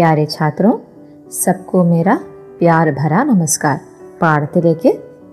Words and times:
प्यारे 0.00 0.26
छात्रों, 0.26 0.74
सबको 1.30 1.78
मेरा 1.84 2.14
ಪ್ಯಾರ 2.58 2.88
ಭರಾ 2.90 3.24
ನಮಸ್ಕಾರ 3.24 3.78
ಪಾಠಕ್ಕೆ 4.20 4.90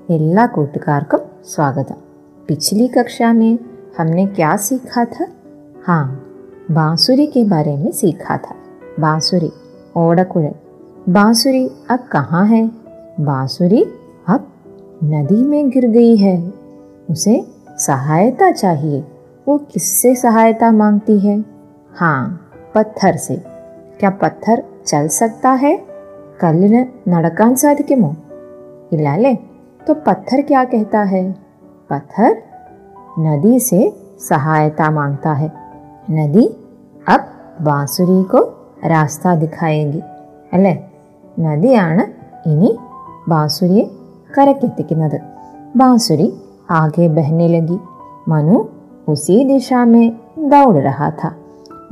ಎಲ್ಲ 0.09 0.39
ಕೂಟಕಾರಕಂ 0.55 1.21
स्वागत। 1.53 1.89
पिछली 2.49 2.87
कक्षा 2.87 3.29
में 3.33 3.53
हमने 3.97 4.25
क्या 4.25 4.51
सीखा 4.57 5.03
था? 5.05 5.25
हाँ 5.87 6.03
बांसुरी 6.71 7.27
के 7.27 7.43
बारे 7.43 7.77
में 7.77 7.91
सीखा 7.91 8.37
था। 8.37 8.55
बांसुरी 8.99 9.51
ओडकुड़े 9.97 10.53
बांसुरी 11.09 11.65
अब 11.89 11.99
कहाँ 12.11 12.45
है? 12.45 12.71
बांसुरी 13.19 13.83
अब 14.27 14.47
नदी 15.03 15.41
में 15.43 15.69
गिर 15.69 15.87
गई 15.87 16.15
है। 16.17 16.37
उसे 17.09 17.47
सहायता 17.79 18.51
चाहिए। 18.51 19.03
वो 19.47 19.57
किससे 19.57 20.15
सहायता 20.15 20.71
मांगती 20.71 21.19
है? 21.19 21.45
हाँ 21.95 22.23
पत्थर 22.75 23.15
से। 23.17 23.56
क्या 23.99 24.09
पत्थर 24.09 24.63
चल 24.87 25.07
सकता 25.07 25.51
है? 25.65 25.73
കല്ലിന് 26.43 26.81
നടക്കാൻ 27.09 27.55
സാധിക്കുമോ 27.55 28.09
ഇല്ല 28.91 29.07
അല്ലേ 29.09 29.35
तो 29.87 29.93
पत्थर 29.93 30.39
क्या 30.41 30.61
कहता 30.63 31.01
है? 31.03 31.19
पत्थर 31.89 32.31
नदी 33.19 33.59
से 33.59 33.79
सहायता 34.19 34.91
माँगता 34.91 35.33
है। 35.33 35.49
नदी 36.11 36.45
अब 37.07 37.21
बांसुरी 37.61 38.23
को 38.23 38.39
रास्ता 38.85 39.35
दिखाएगी। 39.35 40.01
अल 40.53 40.65
नदी 41.39 41.71
आण 41.75 41.97
നദിയാണ് 41.99 42.69
बांसुरी 43.29 43.83
कर 44.33 44.53
के 44.53 44.93
बांसुरी 45.77 46.27
आगे 46.69 47.09
बहने 47.09 47.47
लगी। 47.47 47.79
मनु 48.29 48.57
उसी 49.11 49.45
दिशा 49.45 49.85
में 49.85 50.07
दौड़ 50.39 50.77
रहा 50.77 51.09
था। 51.11 51.35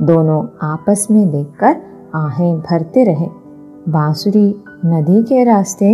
दोनों 0.02 0.40
आपस 0.62 1.06
में 1.10 1.30
देखकर 1.30 1.74
आहें 2.15 2.59
भरते 2.59 3.03
रहे 3.03 3.27
बांसुरी 3.87 4.47
नदी 4.85 5.21
के 5.23 5.43
रास्ते 5.43 5.91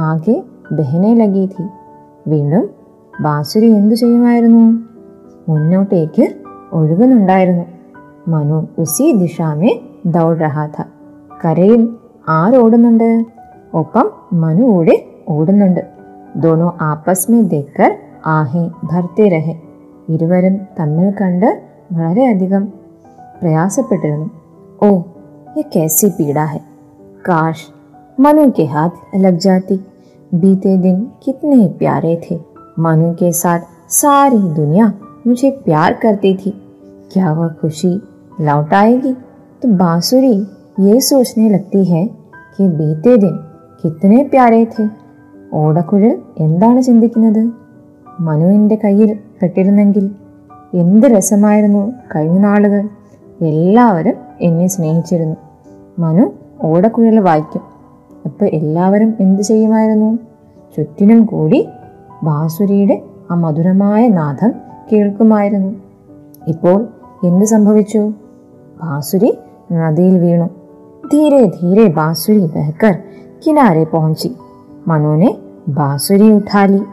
ആകെ 0.00 0.34
ബഹനെ 0.72 1.14
ലഗി 1.14 1.44
थी 1.46 1.64
വീണ്ടും 2.28 2.64
ബാസുരി 3.22 3.68
എന്തു 3.70 3.94
ചെയ്യുമായിരുന്നു 3.94 4.64
മുന്നോട്ടേക്ക് 5.48 6.34
ഒഴുകുന്നുണ്ടായിരുന്നു 6.72 7.64
മനു 8.30 8.68
ഉസി 8.78 9.12
ദിശാമേ 9.12 9.70
ദൗഡ് 10.06 10.40
രഹാ 10.40 10.66
ഥ 10.66 10.84
കരയിൽ 11.44 11.88
ആരോടുന്നുണ്ട് 12.28 13.24
ഒപ്പം 13.74 14.10
മനു 14.32 14.62
കൂടെ 14.62 14.96
ഓടുന്നുണ്ട് 15.28 15.80
ദോനോ 16.36 16.76
ആപ്പസ് 16.82 17.30
മേ 17.30 17.42
ദേക്കർ 17.42 17.96
ആഹെ 18.26 18.70
ഭർത്തെ 18.84 19.28
രഹെ 19.28 19.54
ഇരുവരും 20.08 20.58
തമ്മിൽ 20.80 21.12
കണ്ട് 21.20 21.62
വളരെയധികം 21.92 22.64
പ്രയാസപ്പെട്ടിരുന്നു 23.42 24.28
ഓ 24.82 25.02
ये 25.56 25.62
कैसी 25.72 26.10
पीड़ा 26.10 26.44
है 26.44 26.60
काश 27.26 27.66
मनु 28.20 28.50
के 28.50 28.64
हाथ 28.66 29.16
लग 29.16 29.38
जाती 29.38 29.76
बीते 30.34 30.76
दिन 30.78 31.00
कितने 31.24 31.66
प्यारे 31.78 32.14
थे 32.24 32.38
मनु 32.78 33.12
के 33.14 33.32
साथ 33.32 33.66
सारी 33.92 34.38
दुनिया 34.54 34.92
मुझे 35.26 35.50
प्यार 35.64 35.98
करती 36.02 36.34
थी 36.36 36.54
क्या 37.12 37.32
वह 37.32 37.48
खुशी 37.60 37.92
लौट 38.40 38.74
आएगी 38.74 39.12
तो 39.62 39.68
बांसुरी 39.76 40.36
ये 40.80 41.00
सोचने 41.00 41.48
लगती 41.50 41.84
है 41.84 42.06
कि 42.56 42.68
बीते 42.78 43.16
दिन 43.16 43.36
കിത്തനെ 43.82 44.20
പ്യാരേ 44.32 44.62
थे 44.66 44.84
ഓടക്കുഴൽ 45.58 46.14
എന്താണ് 46.44 46.80
ചിന്തിക്കുന്നത് 46.86 47.42
മനുവിൻ്റെ 48.24 48.76
കയ്യിൽ 48.82 49.10
പെട്ടിരുന്നെങ്കിൽ 49.38 50.06
എന്ത് 50.80 51.06
രസമായിരുന്നു 51.12 51.82
കഴിഞ്ഞ 52.12 52.38
നാളുകൾ 52.38 52.82
എല്ലാവരും 53.50 54.16
എന്നെ 54.43 54.67
സ്നേഹിച്ചിരുന്നു. 54.67 55.35
മനു 55.99 56.31
ഓടക്കുഴൽ 56.61 57.19
വായിക്കും. 57.19 57.61
അപ്പോൾ 58.25 58.45
എല്ലാവരും 58.45 59.13
എന്ത് 59.19 59.41
ചെയ്യുമായിരുന്നു? 59.41 60.19
ചുറ്റിനും 60.77 61.25
കൂടി 61.25 61.67
ബാസുരിയുടെ 62.23 63.03
ആ 63.31 63.35
മധുരമായ 63.35 64.07
നാഥം 64.07 64.53
കേൾക്കുമായിരുന്നു. 64.93 65.75
ഇപ്പോൾ 66.47 66.87
എന്ത് 67.23 67.45
സംഭവിച്ചു? 67.45 68.13
ബാസുരി 68.83 69.37
നദിയിൽ 69.71 70.19
വീണു. 70.19 70.49
ധീരെ 71.13 71.45
ധീരെ 71.45 71.87
ബാസുരി 71.87 72.45
ബഹക്കർ 72.45 72.97
കിനാരെ 73.47 73.83
പോഞ്ചി. 73.83 74.35
मनु 74.87 75.33
ബാസുരി 75.67 76.31
ഉഠാലി. 76.31 76.83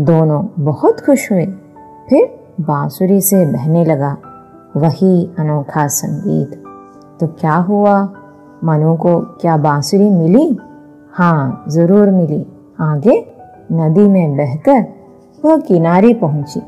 ദോനോ 0.00 0.50
ബഹുത് 0.58 1.16
दोनों 1.16 1.50
ഫിർ 2.10 2.28
ബാസുരി 2.60 3.18
സെ 3.18 3.44
ബഹനെ 3.44 3.84
ലഗ. 3.84 4.14
വഹി 4.76 5.30
बहने 5.38 5.54
लगा 5.54 6.65
तो 7.19 7.27
क्या 7.41 7.55
हुआ 7.67 7.95
मनु 8.63 8.95
को 8.97 9.19
क्या 9.41 9.57
बांसुरी 9.57 10.09
मिली 10.11 10.45
हाँ 11.13 11.65
जरूर 11.69 12.09
मिली 12.11 12.41
आगे 12.81 13.17
नदी 13.73 14.07
में 14.09 14.37
बहकर 14.37 14.83
वह 15.43 15.57
किनारे 15.67 16.13
पहुंची 16.23 16.61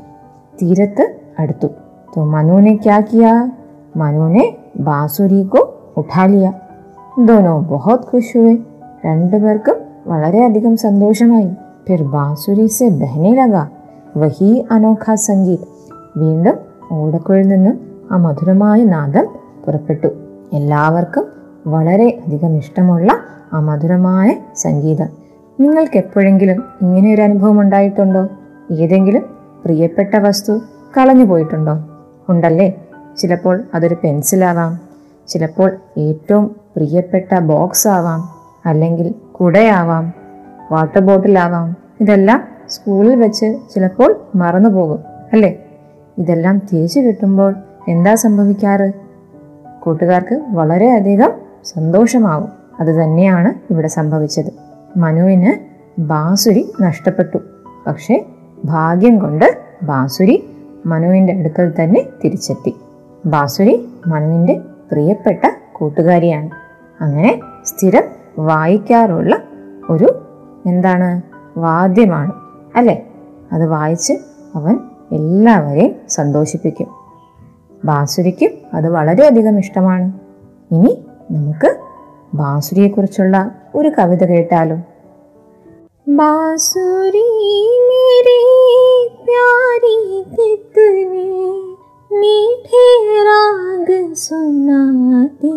तीरथ 0.60 1.00
അടുത്തു 1.38 1.68
तो 2.08 2.24
मनु 2.32 2.58
ने 2.60 2.76
क्या 2.78 3.00
किया 3.02 3.32
मनु 3.96 4.28
ने 4.28 4.44
बांसुरी 4.82 5.42
को 5.46 5.60
उठा 5.98 6.26
लिया 6.26 6.52
दोनों 7.26 7.56
बहुत 7.66 8.04
खुश 8.10 8.28
हुए 8.36 8.54
രണ്ടുപേർക്കും 9.06 9.78
വളരെയധികം 10.10 10.74
സന്തോഷമായി 10.86 11.50
फिर 11.86 12.00
बांसुरी 12.12 12.66
से 12.68 12.86
बहने 13.00 13.32
लगा 13.34 13.62
वही 14.20 14.50
अनोखा 14.74 15.14
संगीत 15.24 15.62
വീണ്ടും 16.20 16.56
ഓടക്കുഴൽ 16.96 17.46
നിന്നും 17.52 17.76
ആ 18.12 18.16
മധുരമായ 18.24 18.78
നാദം 18.92 19.26
പുറപ്പെട്ടു 19.64 20.10
എല്ലാവർക്കും 20.53 21.27
വളരെ 21.67 22.23
അധികം 22.27 22.57
ഇഷ്ടമുള്ള 22.57 23.19
ആ 23.53 23.59
മധുരമായ 23.59 24.35
സംഗീതം. 24.55 25.09
നിങ്ങൾക്ക് 25.59 25.97
എപ്പോഴെങ്കിലും 25.97 26.63
ഇങ്ങനെ 26.81 27.13
ഒരു 27.13 27.21
അനുഭവം 27.21 27.61
ഉണ്ടായിട്ടുണ്ടോ? 27.61 28.27
ഏതെങ്കിലും 28.71 29.21
പ്രിയപ്പെട്ട 29.65 30.15
വസ്തു 30.15 30.61
കളഞ്ഞു 30.97 31.25
പോയിട്ടുണ്ടോ? 31.25 31.89
ഉണ്ടല്ലേ? 32.29 32.73
ചിലപ്പോൾ 33.17 33.63
അതൊരു 33.73 33.95
പെൻസിലാവാം. 34.03 34.79
ചിലപ്പോൾ 35.27 35.77
ഏറ്റവും 35.97 36.47
പ്രിയപ്പെട്ട 36.47 37.39
ബോക്സ് 37.39 37.87
ആവാം. 37.87 38.29
അല്ലെങ്കിൽ 38.65 39.15
കുടയാവാം. 39.33 40.13
വാട്ടർ 40.71 40.99
ബോട്ടിലാവാം. 40.99 41.75
ഇതെല്ലാം 42.01 42.43
സ്കൂളിൽ 42.69 43.15
വെച്ച് 43.15 43.57
ചിലപ്പോൾ 43.75 44.15
മറന്നു 44.35 44.69
പോകും 44.69 44.99
അല്ലേ? 45.33 45.59
ഇതെല്ലാം 46.17 46.57
തിരിച്ചു 46.57 46.99
കിട്ടുമ്പോൾ 46.99 47.55
എന്താ 47.87 48.15
സംഭവിക്കാറ്? 48.15 49.08
കൂട്ടുകാർക്ക് 49.79 50.41
വളരെയധികം 50.49 51.31
സന്തോഷമാകും 51.65 52.49
അത് 52.79 52.87
തന്നെയാണ് 52.87 53.73
ഇവിടെ 53.73 53.87
സംഭവിച്ചത്. 53.87 54.53
മനുവിന് 54.97 55.53
ബാസുരി 56.01 56.73
നഷ്ടപ്പെട്ടു. 56.81 57.37
പക്ഷേ 57.87 58.25
ഭാഗ്യം 58.65 59.19
കൊണ്ട് 59.19 59.57
ബാസുരി 59.83 60.49
മനുവിന്റെ 60.85 61.33
അടുക്കൽ 61.33 61.73
തന്നെ 61.83 62.05
തിരിച്ചെത്തി. 62.23 62.75
ബാസുരി 63.25 63.89
മനുവിന്റെ 64.07 64.61
പ്രിയപ്പെട്ട 64.91 65.51
കൂട്ടുകാരിയാണ്. 65.73 66.49
അങ്ങനെ 67.03 67.39
സ്ഥിരം 67.65 68.03
വായിക്കാറുള്ള 68.39 69.43
ഒരു 69.89 70.27
എന്താണ്? 70.65 71.21
വാദ്യമാണ്. 71.59 72.31
അല്ലേ? 72.75 73.07
അത് 73.51 73.67
വായിച്ച് 73.67 74.13
അവൻ 74.55 74.79
എല്ലാവരെയും 75.11 75.95
സന്തോഷിപ്പിക്കും. 76.09 76.98
ബാസുരിക്കും 77.84 78.52
അത് 78.74 78.88
വളരെയധികം 78.88 79.56
ഇഷ്ടമാണ് 79.58 80.06
ഇനി 80.70 80.92
നമുക്ക് 81.30 81.70
ബാസുരിയെക്കുറിച്ചുള്ള 82.34 83.36
ഒരു 83.74 83.90
കവിത 83.98 84.24
കേട്ടാലോ 84.24 84.78
बांसुरी 86.06 87.22
मेरी 87.80 88.34
प्यारी 89.20 89.94
कितने 90.32 91.22
मीठे 92.10 92.82
राग 93.24 93.88
सुनाती 94.16 95.52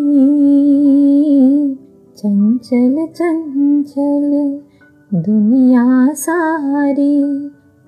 चंचल 2.18 2.96
चंचल 3.18 4.24
दुनिया 5.12 5.86
सारी 6.16 7.14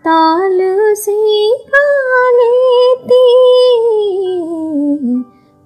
ताल 0.06 0.59
से 0.95 1.12
गा 1.69 1.85
लेती 2.31 3.21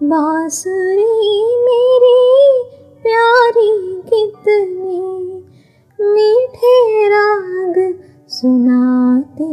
बांसुरी 0.02 1.44
मेरी 1.64 2.20
प्यारी 3.02 3.70
कितनी 4.11 5.00
मीठे 5.99 7.08
राग 7.08 7.76
सुनाती। 8.29 9.50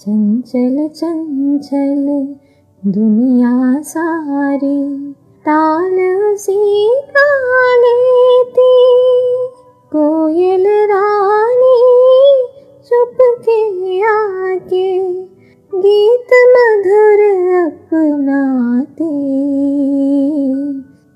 चंचल 0.00 0.88
चंचल 0.88 2.06
दुनिया 2.82 3.80
सारी 3.82 4.78
ताल 5.44 5.96
सी 6.36 6.88
गा 6.88 7.28
लेती 7.76 9.33
के 14.58 15.12
गीत 15.74 16.28
मधुर 16.32 17.20
अपनाते। 17.66 19.04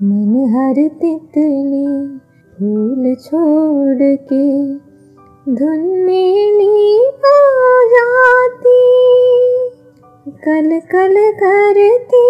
मन 0.03 0.53
हर 0.55 0.89
तितली 0.89 2.19
फूल 2.55 3.15
छोड़ 3.15 4.17
के 4.17 4.75
धुन 5.55 5.79
मेली 6.07 6.99
हो 6.99 7.89
जाती। 7.89 9.09
कल 10.29 10.81
कल 10.81 11.33
करती 11.33 12.29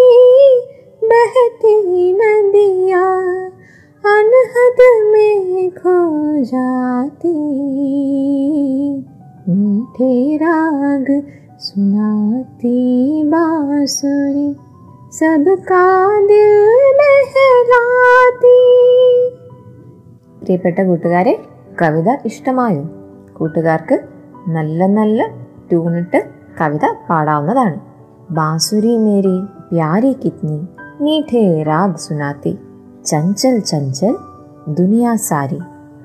बहती 1.04 2.12
नदिया, 2.12 3.04
अनहद 4.06 5.08
में 5.12 5.70
खो 5.70 6.18
जाती। 6.44 7.38
मीठे 9.53 10.11
राग 10.37 11.07
सुनाती 11.59 12.77
बांसुरी 13.31 14.47
सबका 15.13 15.83
दिल 16.29 16.53
बहलाती 16.99 18.57
പ്രിയപ്പെട്ട 20.41 20.79
കൂട്ടുകാരെ 20.79 21.33
കവിത 21.81 22.09
ഇഷ്ടമായോ 22.25 22.81
കൂട്ടുകാർക്ക് 23.33 23.97
നല്ല 24.47 24.87
നല്ല 24.87 25.19
ട്യൂണിട്ട് 25.69 26.19
കവിത 26.59 26.85
പാടാവുന്നതാണ് 27.09 27.77
ബാസുരി 28.31 28.97
മേരി 28.97 29.35
പ്യാരി 29.69 30.11
കിത്നി 30.23 30.57
മീഠേ 31.01 31.43
രാഗ് 31.63 31.97
സുനാത്തി 31.97 32.53
ചഞ്ചൽ 33.05 33.55
ചഞ്ചൽ 33.61 34.13
ദുനിയാ 34.73 35.15
സാരി 35.27 35.59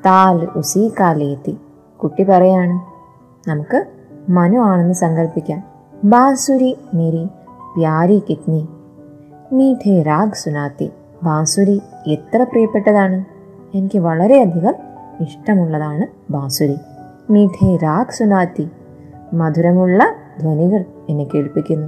താൽ 0.06 0.38
ഉസി 0.56 0.84
കാലേത്തി 1.00 1.54
കുട്ടി 2.00 2.24
പറയാണ് 2.24 2.76
നമുക്ക് 3.47 3.85
മനു 4.29 4.59
ആണെന്ന് 4.59 4.93
സങ്കല്പിക്കാം 4.93 5.63
ബാസുരി 6.03 6.77
മേരി 6.93 7.27
പ്യാരി 7.77 8.23
കിത്നി. 8.29 8.67
മീഠേ 9.51 10.01
രാഗ് 10.01 10.33
സുനാത്തി. 10.33 10.91
ബാസുരി 11.23 11.81
എത്ര 12.07 12.43
പ്രിയപ്പെട്ടതാണ്? 12.43 13.25
എനിക്ക് 13.77 13.99
വളരെയധികം 13.99 14.73
ഇഷ്ടമുള്ളതാണ് 15.19 16.31
ബാസുരി. 16.31 16.75
മീഠേ 17.29 17.75
രാഗ് 17.75 18.11
സുനാത്തി. 18.11 18.69
മധുരമുള്ള 19.33 20.15
ധ്വനികൾ 20.39 20.85
എന്നെ 21.09 21.23
കേൾപ്പിക്കുന്നു. 21.23 21.87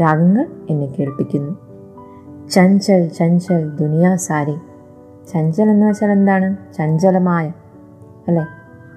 രാഗങ്ങൾ 0.00 0.46
എന്നെ 0.70 0.86
കേൾപ്പിക്കുന്നു. 0.86 1.56
ചഞ്ചൽ 2.50 3.08
ചഞ്ചൽ 3.08 3.70
ദുനിയാ 3.70 4.16
സാരി. 4.16 4.56
ചഞ്ചൽ 5.32 5.70
എന്ന് 5.70 5.86
വെച്ചാൽ 5.86 6.10
എന്താണ്? 6.10 6.56
ചഞ്ചലമായ 6.74 7.52
അല്ലെ? 8.28 8.44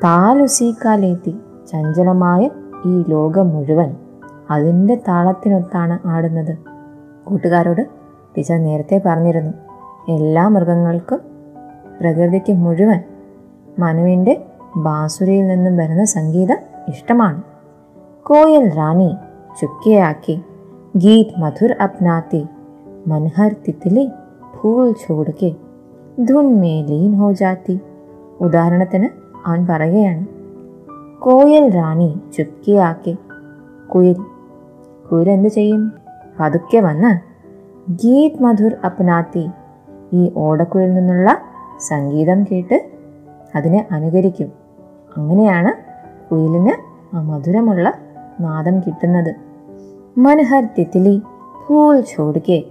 താലുസീക്കാലേത്തി 0.03 1.35
ചഞ്ചലമായ 1.66 2.43
ഈ 2.87 2.94
ലോകം 3.08 3.49
മുഴുവൻ 3.49 3.90
അതിൻ്റെ 4.50 4.94
താളത്തിനൊത്താണ് 5.08 6.08
ആടുന്നത് 6.08 6.54
കൂട്ടുകാരോട് 7.25 7.82
ടീച്ചർ 8.37 8.58
നേരത്തെ 8.58 9.02
പറഞ്ഞിരുന്നു 9.06 9.52
എല്ലാ 10.08 10.44
മൃഗങ്ങൾക്കും 10.49 11.20
പ്രകൃതിക്ക് 12.00 12.52
മുഴുവൻ 12.56 13.00
മനുവിൻ്റെ 13.78 14.34
ബാസുരയിൽ 14.76 15.46
നിന്നും 15.46 15.76
വരുന്ന 15.76 16.04
സംഗീതം 16.04 16.60
ഇഷ്ടമാണ് 16.88 17.43
കോയൽ 18.26 18.66
റാണി 18.76 19.10
ചുക്കിയാക്കി 19.60 20.37
ഗീത് 20.96 21.38
മധുർ 21.40 21.72
അപ്നാത്തി 21.81 22.43
मनहर 23.06 23.52
तितली 23.66 24.04
ഫൂൾ 24.56 24.88
ചോടുക്കെ 24.93 25.49
ധുൻ 26.20 26.49
മേ 26.60 26.72
ലീൻ 26.81 27.12
ഹോ 27.14 27.28
ജാത്തി 27.32 27.75
ഉദാഹരണത്തിന് 28.40 29.08
അവൻ 29.46 29.60
പറയുകയാണ് 29.66 30.25
കോയൽ 31.19 31.69
റാണി 31.69 32.19
ചുക്കിയാക്കി 32.37 33.17
കുയിൽ 33.95 34.15
കുയിൽ 35.11 35.29
എന്തു 35.29 35.49
ചെയ്യും? 35.49 35.91
പതുക്കെ 36.39 36.79
വന്ന് 36.79 37.11
ഗീത് 37.91 38.43
മധുർ 38.43 38.75
അപ്നാത്തി 38.85 39.49
ഈ 40.13 40.31
ഓടക്കുയിൽ 40.35 40.93
നിന്നുള്ള 40.93 41.37
സംഗീതം 41.87 42.43
കേട്ട് 42.43 42.85
അതിനെ 43.55 43.87
അനുകരിക്കും. 43.91 44.51
അങ്ങനെയാണ് 45.17 45.71
കുയിലിന് 46.31 46.73
ആ 47.15 47.21
മധുരമുള്ള 47.21 47.93
നാദം 48.39 48.79
കിട്ടുന്നത്. 48.79 49.35
മനഹർ 50.17 50.67
തിത്തിലി 50.79 51.21
ഫൂൽ 51.67 52.01
ചോടിക്കെ 52.01 52.63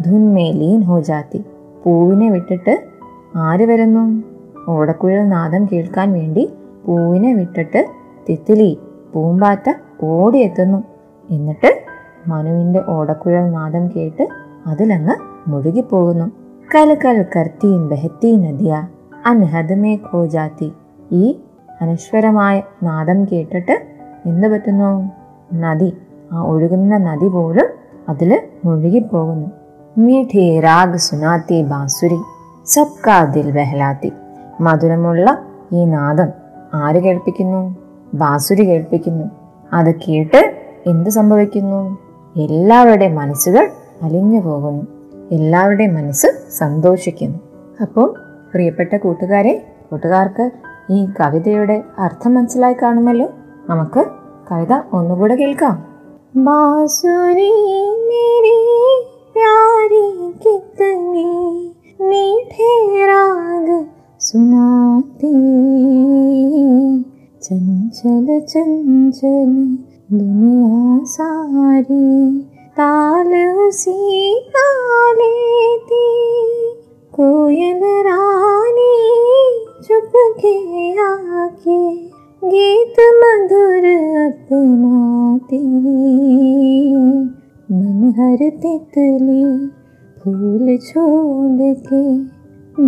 ധുന്മേ 0.00 0.50
ലീൻ 0.50 0.82
ഹോ 0.82 1.00
ജാത്തി 1.00 1.44
പൂവിനെ 1.84 2.30
വിട്ടിട്ട് 2.30 2.84
ആര് 3.36 3.64
വരുന്നു? 3.66 4.22
ഓടക്കുഴൽ 4.70 5.28
നാദം 5.28 5.66
കേൾക്കാൻ 5.72 6.12
വേണ്ടി 6.12 6.52
പൂവിനെ 6.86 7.34
വിട്ടിട്ട് 7.34 7.86
തിത്തിലി 8.30 8.80
പൂമ്പാറ്റ 9.14 9.72
ഓടിയെത്തുന്നു. 10.02 10.82
എന്നിട്ട് 11.30 11.82
മനുവിന്റെ 12.26 12.82
ഓടക്കുഴൽ 12.88 13.50
നാദം 13.50 13.88
കേട്ട് 13.88 14.28
അതിലങ്ങ് 14.66 15.16
മുഴുകിപ്പോകുന്നു. 15.50 16.30
കലക്കൽ 16.74 17.12
കൽ 17.12 17.26
കർത്തീൻ 17.36 17.88
ബെഹത്തീൻ 17.88 18.42
നദിയ 18.42 18.88
അൻഹദമേ 19.26 19.96
കോജാത്തി 19.96 20.72
ഈ 21.12 21.40
അനശ്വരമായ 21.80 22.62
നാദം 22.82 23.24
കേട്ടിട്ട് 23.24 23.82
എന്ത് 24.26 24.48
പറ്റുന്നു? 24.48 25.10
നദി 25.54 25.96
ആ 26.32 26.42
ഒഴുകുന്ന 26.42 26.98
നദി 26.98 27.28
പോലും 27.28 27.66
അതിൽ 28.08 28.42
മുഴുകിപ്പോകുന്നു. 28.64 29.48
മീഠേ 29.98 30.60
രാഗ് 30.60 30.96
സുനാത്തി 30.96 31.62
ബാസുരി 31.62 32.18
സബ്കാ 32.66 33.24
ദിൽ 33.24 34.12
മധുരമുള്ള 34.60 35.38
ഈ 35.72 35.84
നാദം 35.84 36.41
ആര് 36.73 36.99
കേൾപ്പിക്കുന്നു 37.03 37.61
ബാസുരി 38.13 38.63
കേൾപ്പിക്കുന്നു 38.65 39.25
അത് 39.73 39.91
കേട്ട് 39.95 40.41
എന്ത് 40.87 41.09
സംഭവിക്കുന്നു 41.09 41.81
എല്ലാവരുടെയും 42.35 43.15
മനസ്സുകൾ 43.15 43.65
അലിഞ്ഞു 44.03 44.39
പോകുന്നു 44.41 44.83
എല്ലാവരുടെയും 45.31 45.93
മനസ്സ് 45.93 46.29
സന്തോഷിക്കുന്നു 46.57 47.39
അപ്പോൾ 47.81 48.07
പ്രിയപ്പെട്ട 48.53 48.95
കൂട്ടുകാരെ 48.97 49.53
കൂട്ടുകാർക്ക് 49.91 50.45
ഈ 50.91 50.99
കവിതയുടെ 51.19 51.77
അർത്ഥം 51.99 52.33
മനസ്സിലായി 52.33 52.77
കാണുമല്ലോ 52.81 53.27
നമുക്ക് 53.69 54.03
കവിത 54.51 54.73
ഒന്നുകൂടെ 54.93 55.35
കേൾക്കാം 55.35 55.77
ബാസുരി 56.37 57.51
മേരി 58.07 58.57
प्यारी 59.33 60.05
कितने 60.43 61.23
मीठे 61.99 62.69
राग 63.05 63.67
सुनाती 64.21 65.33
चंचल 68.02 68.40
चंचल 68.40 69.50
दुनिया 70.12 71.04
सारी 71.04 72.40
ताल 72.70 73.58
उसी 73.68 74.34
का 74.56 74.66
लेती। 75.12 76.08
कोयल 77.12 77.80
रानी 77.84 78.96
चुप 79.84 80.12
के 80.16 80.56
आके 81.02 81.94
गीत 82.44 82.96
मधुर 83.20 83.86
अपनाती। 84.26 85.62
मन 87.72 88.14
हर 88.18 88.50
तितली 88.50 89.68
फूल 90.18 90.76
छोड़ 90.76 91.74
के 91.74 92.04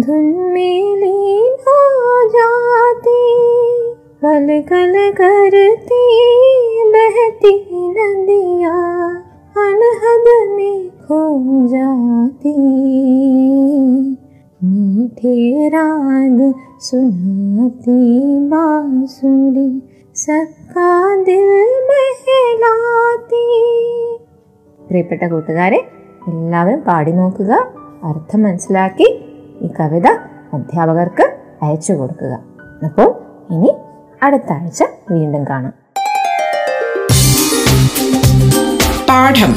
धुन 0.01 0.51
में 0.55 0.97
लीन 0.97 1.57
हो 1.69 2.29
जाती 2.29 3.21
कल 4.24 4.48
कल 4.70 4.94
करती 5.20 6.00
बहती 6.94 7.52
नदिया 7.96 8.74
अनहद 9.56 10.28
में 10.50 10.80
खो 11.04 11.20
जाती 11.68 12.56
मीठे 14.62 15.36
राग 15.76 16.40
सुनाती 16.82 18.00
बांसुरी 18.50 19.70
सबका 20.16 20.90
दिल 21.24 21.50
बहलाती 21.90 23.44
പ്രിയപ്പെട്ട 24.82 25.24
കൂട്ടുകാരെ 25.32 25.80
എല്ലാവരും 26.30 26.80
പാടി 26.80 27.12
നോക്കുക 27.12 27.52
അർത്ഥം 28.04 28.40
മനസ്സിലാക്കി 28.44 29.08
ഈ 29.62 29.68
കവിത 29.80 30.08
അധ്യാപകർക്ക് 30.54 31.26
അയച്ചു 31.62 31.94
കൊടുക്കുക 31.94 32.34
അപ്പോൾ 32.86 33.10
ഇനി 33.52 33.72
അടുത്ത 34.25 34.53
ആഴ്ച 34.53 34.85
വീണ്ടും 35.11 35.45
കാണാം. 35.45 35.73
പാഠം. 39.09 39.57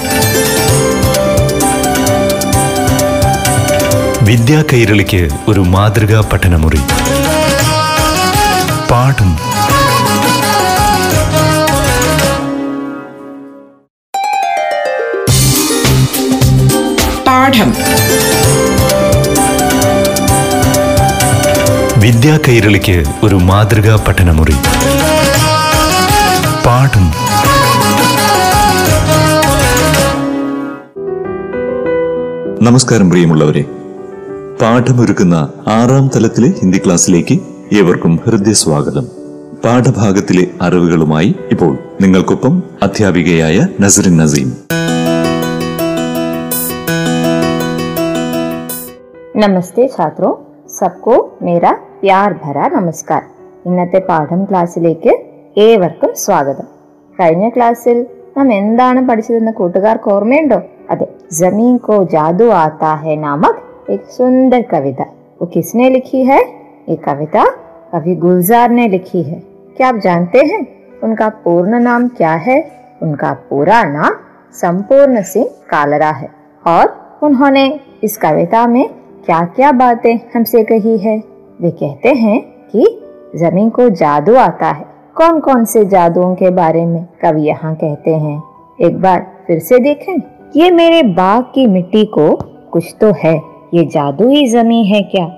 വിദ്യാ 4.22 4.64
കൈരളിക്ക് 4.74 5.30
ഒരു 5.48 5.60
മാതൃകാ 5.60 6.30
പഠനമുറി. 6.34 6.80
പാഠം. 8.92 9.38
പാഠം. 17.28 17.74
വിദ്യാ 22.08 22.40
കൈരളിക്ക് 22.48 23.04
ഒരു 23.24 23.36
മാതൃകാ 23.36 24.06
പഠനമുറി. 24.08 24.54
പാഠം. 26.66 27.06
നമസ്കാരം 32.66 33.10
പ്രിയമുള്ളവരെ. 33.10 33.66
പാഠമൊരുക്കുന്ന 34.62 35.50
ആറാം 35.68 36.10
തലത്തിലെ 36.16 36.48
ഹിന്ദി 36.48 36.78
ക്ലാസ്സിലേക്ക് 36.78 37.40
ഏവർക്കും 37.76 38.20
ഹൃദയസ്വാഗതം. 38.26 39.08
പാഠഭാഗത്തിലെ 39.66 40.48
അറിവുകളുമായി 40.62 41.36
ഇപ്പോൾ 41.52 41.78
നിങ്ങൾക്കൊപ്പം 42.02 42.64
അധ്യാപികയായ 42.84 43.68
നസറിൻ 43.82 44.18
നസീം. 44.18 44.58
നമസ്തേ 49.36 49.90
ഛാത്രോ 49.98 50.44
സബ്കോ 50.80 51.38
മേരാ 51.42 51.78
പ്യാർ 52.03 52.33
ഭര 52.45 52.59
നമസ്കാർ 52.77 53.23
ഇന്നത്തെ 53.67 54.01
പാഠം 54.09 54.41
ക്ലാസ്സിലേക്ക് 54.45 55.13
ഏവർക്കും 55.59 56.13
സ്വാഗതം 56.17 56.69
കഴിഞ്ഞ 57.19 57.49
ക്ലാസ്സിൽ 57.49 57.99
നാം 58.37 58.49
എന്താണ് 58.53 59.01
പഠിച്ചതെന്ന് 59.09 59.53
കൂട്ടുകാർക്ക് 59.53 60.11
ഓർമ്മയുണ്ടോ 60.11 60.59
അതെ 60.91 61.09
ജമീൻ 61.41 61.77
കോ 61.89 61.99
ജാദു 62.15 62.49
ആത്താ 62.63 62.95
ഹെ 63.05 63.17
നാമക് 63.17 63.61
एक 63.89 64.05
सुंदर 64.09 64.61
कविता 64.63 65.05
वो 65.41 65.47
किसने 65.47 65.89
लिखी 65.91 66.23
है 66.25 66.39
ये 66.89 66.97
कविता 66.99 67.45
कवि 67.93 68.15
गुलजार 68.17 68.71
ने 68.71 68.87
लिखी 68.89 69.23
है 69.23 69.39
क्या 69.77 69.89
आप 69.89 69.97
जानते 69.99 70.39
हैं 70.47 70.61
उनका 71.03 71.29
पूर्ण 71.45 71.81
नाम 71.81 72.07
क्या 72.19 72.33
है 72.47 72.59
उनका 73.03 73.33
पूरा 73.49 73.83
नाम 73.89 74.15
संपूर्ण 74.55 75.23
सिंह 75.25 75.47
कालरा 75.71 76.11
है 76.13 76.29
और 76.65 76.85
उन्होंने 77.23 77.67
इस 78.05 78.17
कविता 78.19 78.67
में 78.69 78.87
क्या 79.27 79.41
क्या 79.57 79.73
बातें 79.75 80.15
हमसे 80.35 80.63
कही 80.65 80.97
है 80.99 81.17
वे 81.62 81.70
कहते 81.72 82.10
हैं 82.10 82.40
कि 82.76 82.86
ज़मीन 83.36 83.70
को 83.70 83.90
जादू 83.90 84.36
आता 84.36 84.68
है। 84.68 84.86
कौन 85.16 85.40
कौन 85.40 85.66
से 85.66 85.86
जादुओं 85.86 86.36
के 86.36 86.50
बारे 86.50 86.86
में 86.86 87.08
कवि 87.22 87.42
यहाँ 87.42 87.76
कहते 87.76 88.12
हैं? 88.12 88.44
एक 88.82 89.02
बार 89.02 89.26
फिर 89.48 89.60
से 89.60 89.80
देखें। 89.80 90.18
ये 90.56 90.72
मेरे 90.72 91.04
बाग 91.04 91.44
की 91.44 91.68
मिट्टी 91.68 92.06
को 92.06 92.36
कुछ 92.72 92.96
तो 93.02 93.12
है। 93.18 93.42
ये 93.74 93.86
जादू 93.86 94.30
ही 94.30 94.48
ज़मीन 94.48 94.86
है 94.86 95.02
क्या? 95.02 95.30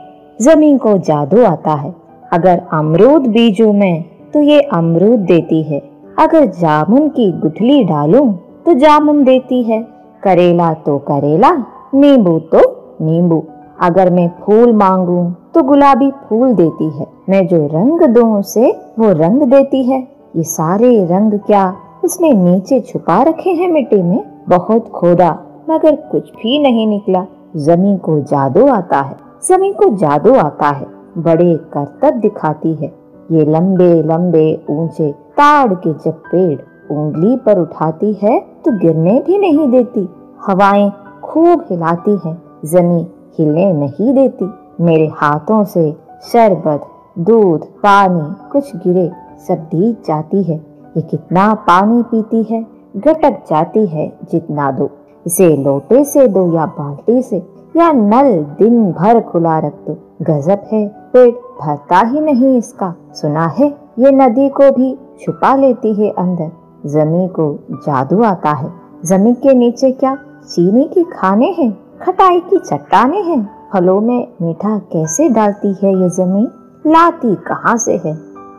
ज़मीन 0.42 0.78
को 0.78 0.98
जादू 0.98 1.44
आता 1.44 1.74
है। 1.74 1.94
अगर 2.34 2.62
अमरूद 2.74 3.28
बीजू 3.28 3.72
मैं 3.74 4.02
तो 4.34 4.42
ये 4.42 4.62
अमरूद 4.62 5.20
देती 5.20 5.64
है। 5.64 5.82
अगर 6.20 6.46
जामुन 6.46 7.08
की 7.10 7.32
गुठली 7.32 7.84
डालूं 7.84 8.32
तो 8.66 8.74
जामुन 8.74 9.24
देती 9.24 9.62
है। 9.64 9.82
करेला 10.24 10.74
तो 10.74 10.98
करेला, 10.98 11.52
नींबू 11.96 12.40
तो 12.40 12.60
नींबू। 13.02 13.44
अगर 13.82 14.10
मैं 14.10 14.30
फूल 14.42 14.74
मांगूं 14.74 15.32
तो 15.54 15.64
गुलाबी 15.64 16.12
फूल 16.12 16.54
देती 16.54 16.90
है। 16.90 17.06
मैं 17.30 17.46
जो 17.48 17.58
रंग 17.66 18.02
दूँ, 18.14 18.40
उसे 18.40 18.72
वो 19.00 19.12
रंग 19.14 19.42
देती 19.42 19.84
है। 19.84 20.00
ये 20.36 20.44
सारे 20.44 21.06
रंग 21.06 21.40
क्या 21.40 21.74
उसने 22.04 22.32
नीचे 22.34 22.80
छुपा 22.80 23.22
रखे 23.24 23.50
हैं 23.50 23.68
मिट्टी 23.68 24.02
में? 24.02 24.24
बहुत 24.50 24.90
खोदा, 24.90 25.30
मगर 25.70 25.96
कुछ 26.12 26.30
भी 26.32 26.60
नहीं 26.60 26.88
निकला। 26.88 27.26
ज़मीन 27.58 27.98
को 27.98 28.20
जादू 28.22 28.68
आता 28.68 29.02
है, 29.02 29.16
ज़मीन 29.48 29.74
को 29.74 29.90
जादू 29.96 30.34
आता 30.36 30.68
है। 30.68 30.88
बड़े 31.18 31.56
करतब 31.74 32.20
दिखाती 32.20 32.74
है। 32.74 32.94
ये 33.32 33.46
लंबे 33.46 33.94
लंबे 34.04 34.46
ऊँचे 34.70 35.12
ताड़ 35.12 35.74
के 35.74 35.94
जब 35.94 36.14
पेड़ 36.32 36.60
उंगली 36.92 37.36
पर 37.36 37.60
उठाती 37.60 38.14
है 38.24 38.40
तो 38.66 38.72
गिरने 38.72 39.20
भी 39.28 39.38
नहीं 39.38 39.68
देती। 39.68 40.08
हवाएँ 40.48 40.92
खूब 41.24 41.66
हिलाती 41.72 42.20
है। 42.26 42.38
ज़मीन 42.66 43.06
हिलने 43.38 43.74
नहीं 43.74 44.14
देती। 44.14 44.50
मेरे 44.82 45.12
हाथों 45.14 45.64
से 45.64 45.96
शरबत, 46.22 46.86
दूध, 47.20 47.66
पानी 47.66 48.50
कुछ 48.52 48.76
गिरे, 48.76 49.12
सब 49.48 49.56
भीग 49.56 49.96
जाती 50.06 50.44
है। 50.44 50.56
ये 50.98 51.02
कितना 51.02 51.54
पानी 51.54 52.04
पीती 52.04 52.44
है 52.44 52.66
घटक 52.98 53.44
जाती 53.50 53.86
है 53.86 54.14
जितना 54.32 54.72
दो। 54.72 54.90
इसे 55.26 55.58
लोटे 55.58 56.04
से 56.04 56.28
दो 56.28 56.54
या 56.54 56.66
बाल्टी 56.66 57.22
से, 57.22 57.38
या 57.78 57.92
नल 57.92 58.44
दिन 58.44 58.92
भर 58.92 59.22
खुला 59.22 59.60
रख 59.60 59.74
दो। 59.74 59.98
गजब 60.22 60.60
है, 60.72 60.88
पेट 60.88 61.36
भरता 61.36 62.00
ही 62.00 62.20
नहीं 62.20 62.58
इसका। 62.58 62.96
सुना 63.14 63.48
है, 63.48 63.68
ये 64.00 64.12
नदी 64.12 64.50
को 64.50 64.72
भी 64.72 64.98
छुपा 65.22 65.56
लेती 65.56 65.94
है 65.94 66.10
अंदर। 66.12 66.52
जमी 66.86 67.28
को 67.28 67.60
जादू 67.74 68.24
आता 68.24 68.52
है। 68.52 68.72
ज़मीन 69.06 69.34
के 69.34 69.54
नीचे 69.54 69.92
क्या 69.92 70.18
चीनी 70.50 70.84
की 70.84 71.04
खाने 71.04 71.46
हैं? 71.46 71.78
खटाई 72.01 72.41
की 72.41 72.59
चट्टाने 72.59 73.21
हैं 73.23 73.43
फलों 73.73 74.01
में 74.01 74.27
मीठा 74.43 74.77
कैसे 74.93 75.29
डालती 75.29 75.73
है 75.83 75.93
ये 75.93 76.09
जमीन 76.11 76.47
लाती 76.87 77.35
कहाँ 77.47 77.77
से 77.77 77.97
है 77.97 78.13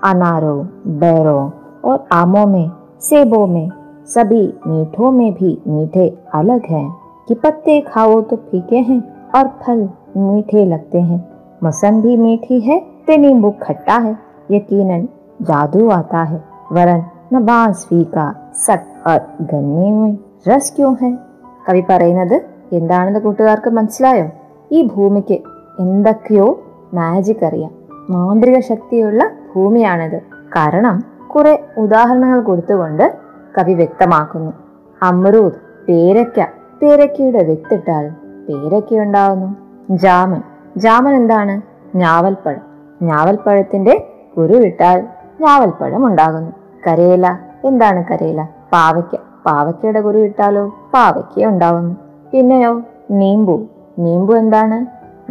अनारों 0.03 0.57
बैरों 0.99 1.49
और 1.83 2.05
आमों 2.13 2.45
में 2.45 2.69
सेबों 3.01 3.45
में 3.47 3.69
सभी 4.07 4.43
मीठों 4.67 5.11
में 5.11 5.31
भी 5.33 5.57
मीठे 5.67 6.07
अलग 6.33 6.65
हैं 6.69 6.87
कि 7.27 7.35
पत्ते 7.35 7.79
खाओ 7.83 8.21
तो 8.21 8.35
फीके 8.45 8.77
हैं 8.89 9.01
और 9.35 9.47
फल 9.61 9.87
मीठे 10.17 10.65
लगते 10.65 11.01
हैं 11.01 11.19
मौसम 11.63 12.01
भी 12.01 12.15
मीठी 12.17 12.59
है 12.61 12.79
तो 13.07 13.17
नींबू 13.17 13.51
खट्टा 13.61 13.97
है 13.97 14.17
यकीनन 14.51 15.07
जादू 15.41 15.89
आता 15.91 16.23
है 16.23 16.43
वरन 16.71 17.05
न 17.33 17.45
बांस 17.45 17.85
फीका 17.89 18.33
सट 18.57 19.07
और 19.07 19.19
गन्ने 19.43 19.91
में 19.91 20.17
रस 20.47 20.73
क्यों 20.75 20.95
है 21.01 21.17
കവി 21.67 21.81
പറയുന്നത് 21.89 22.37
എന്താണെന്ന് 22.72 23.20
കൂട്ടുകാർക്ക് 23.20 23.70
മനസ്സിലായോ? 23.70 24.26
ഈ 24.70 24.82
ഭൂമിക്ക് 24.82 25.38
എന്തൊക്കെയോ 25.78 26.60
മാജിക് 26.94 27.44
അറിയാം. 27.44 27.70
മാന്ത്രിക 28.10 28.60
ശക്തിയുള്ള 28.60 29.30
ഭൂമിയാണിത്. 29.54 30.20
കാരണം 30.56 31.04
കുറെ 31.34 31.64
ഉദാഹരണങ്ങൾ 31.76 32.40
കൊടുത്തുകൊണ്ട് 32.40 33.18
കവി 33.58 33.72
വ്യക്തമാക്കുന്നു. 33.72 34.52
അമരൂദ് 35.02 35.52
പേരക്ക 35.88 36.46
പേരയ്ക്കയുടെ 36.82 37.42
വിത്തിട്ടാൽ 37.42 38.08
പേരക്ക 38.48 38.94
ഉണ്ടാവുന്നു 38.94 39.56
ജാമൻ 39.90 40.42
ജാമൻ 40.76 41.14
എന്താണ്? 41.14 41.62
ഞാവൽപ്പഴം. 41.96 42.60
ഞാവൽപ്പഴത്തിന്റെ 43.02 44.08
കുരുവിട്ടാൽ 44.36 45.06
ഞാവൽപ്പഴം 45.40 46.06
ഉണ്ടാകുന്നു. 46.06 46.52
കരേല 46.86 47.38
എന്താണ് 47.64 48.04
കരേല? 48.04 48.48
പാവയ്ക്ക. 48.72 49.18
പാവയ്ക്കയുടെ 49.46 50.00
കുരുവിട്ടാലോ? 50.00 50.74
പാവയ്ക്ക 50.94 51.44
ഉണ്ടാവുന്നു 51.44 52.09
പിന്നെയോ 52.32 52.80
നീമ്പു. 53.10 53.62
നീമ്പു 53.98 54.32
എന്താണ്? 54.34 54.78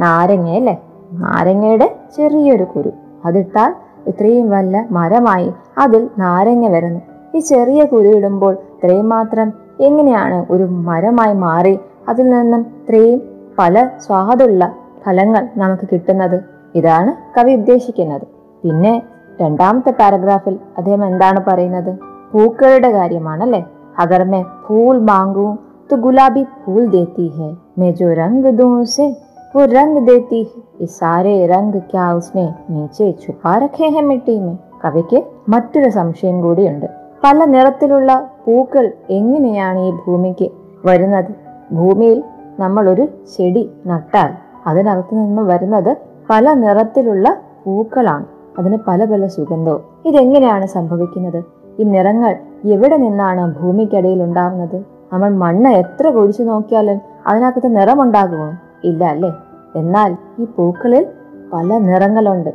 നാരങ്ങയല്ലേ 0.02 0.82
നാരങ്ങയുടെ 1.14 1.96
ചെറിയൊരു 2.16 2.64
കുരു. 2.64 2.92
അതിട്ടാൽ 3.26 3.74
ഇത്രയും 4.08 4.50
വല്ല 4.50 4.86
മരമായി 4.92 5.54
അതിൽ 5.78 6.10
നാരങ്ങ 6.18 6.68
വരുന്നു. 6.68 7.00
ഈ 7.36 7.40
ചെറിയ 7.40 7.86
കുരു 7.86 8.08
ഇടുമ്പോൾ 8.08 8.54
ഇത്രയും 8.54 9.10
മാത്രം 9.10 9.54
എങ്ങനെയാണ് 9.80 10.46
ഒരു 10.50 10.64
മരമായി 10.64 11.34
മാറി 11.34 11.80
അതിൽ 12.10 12.30
നിന്നും 12.30 12.62
ഇത്രയും 12.62 13.22
പല 13.60 13.90
സ്വാദുള്ള 13.98 14.74
ഫലങ്ങൾ 15.06 15.48
നമുക്ക് 15.58 15.88
കിട്ടുന്നത്? 15.92 16.44
ഇതാണ് 16.76 17.40
കവി 17.40 17.54
ഉദ്ദേശിക്കുന്നത്. 17.54 18.22
പിന്നെ 18.64 19.04
രണ്ടാമത്തെ 19.42 19.92
പാരഗ്രാഫിൽ 19.92 20.60
അദ്ദേഹം 20.78 21.06
എന്താണ് 21.06 21.46
പറയുന്നത്? 21.48 21.98
പൂക്കളുടെ 22.34 22.92
കാര്യമാണല്ലേ? 22.92 23.66
അകർമ്മ 24.00 24.42
പൂൽ 24.68 25.00
മാങ്കുവും 25.00 25.69
तो 25.91 25.97
गुलाबी 25.99 26.45
फूल 26.61 26.87
देती 26.89 27.29
है 27.31 27.51
मैं 27.79 27.95
जो 27.95 28.13
रंग 28.15 28.47
दूं 28.57 28.71
उसे 28.81 29.09
वो 29.55 29.65
रंग 29.71 29.97
देती 30.07 30.39
है 30.45 30.63
ये 30.81 30.87
सारे 30.93 31.35
रंग 31.47 31.81
क्या 31.91 32.13
उसने 32.15 32.47
नीचे 32.71 33.11
छुपा 33.23 33.57
रखे 33.59 33.89
हैं 33.89 34.03
मिट्टी 34.03 34.39
में 34.41 34.57
കവിക്ക് 34.85 35.19
മറ്റൊരു 35.49 35.89
സംശയം 35.91 36.37
കൂടിയുണ്ട് 36.43 36.87
പല 37.23 37.45
നിറത്തിലുള്ള 37.45 38.11
പൂക്കൾ 38.47 38.85
എങ്ങനെയാണ് 39.11 39.79
ഈ 39.79 39.91
ഭൂമിക്ക് 40.05 40.49
വരുന്നത് 40.85 41.31
ഭൂമിയിൽ 41.73 42.19
നമ്മൾ 42.59 42.85
ഒരു 42.91 43.05
ചെടി 43.37 43.63
നട്ടാൽ 43.87 44.31
അതിനകത്ത് 44.67 45.15
നിന്ന് 45.15 45.43
വരുന്നത് 45.43 45.93
പല 46.31 46.55
നിറത്തിലുള്ള 46.55 47.29
പൂക്കളാണ് 47.65 48.27
അതിന് 48.59 48.79
പല 48.89 49.05
പല 49.05 49.27
സുഗന്ധവും 49.27 49.83
ഇതെങ്ങനെയാണ് 50.07 50.67
സംഭവിക്കുന്നത് 50.69 51.41
ഈ 51.81 51.85
നിറങ്ങൾ 51.85 52.33
എവിടെ 52.67 52.97
നിന്നാണ് 52.97 53.45
ഭൂമിക്കടിയിൽ 53.61 54.21
ഉണ്ടാവുന്നത് 54.23 54.79
നമ്മൾ 55.14 55.30
മണ്ണ് 55.30 55.70
എത്ര 55.72 56.10
കുഴിച്ചു 56.10 56.44
നോക്കിയാലും 56.44 57.02
അതിനകത്ത് 57.28 57.76
നിറമുണ്ടാകുമോ? 57.76 58.54
ഇല്ല 58.84 59.06
അല്ലേ? 59.06 59.34
എന്നാൽ 59.76 60.18
ഈ 60.40 60.46
പൂക്കളിൽ 60.46 61.06
പല 61.54 61.78
നിറങ്ങളുണ്ട്. 61.78 62.50